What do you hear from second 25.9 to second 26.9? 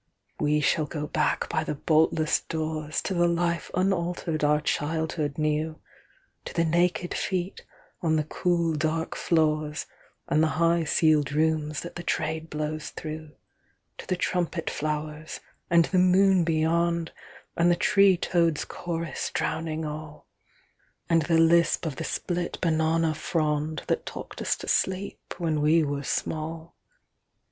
small.